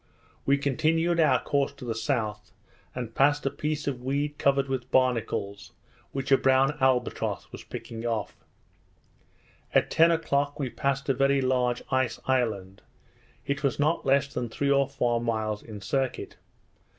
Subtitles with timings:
[0.47, 2.51] We continued our course to the south,
[2.95, 5.73] and passed a piece of weed covered with barnacles,
[6.11, 8.35] which a brown albatross was picking off.
[9.75, 12.81] At ten o'clock, we passed a very large ice island;
[13.45, 16.35] it was not less than three or four miles in circuit.